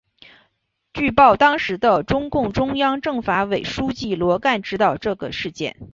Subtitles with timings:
[0.95, 5.75] 据报当时的中共中央政法委书记罗干知道这个事件。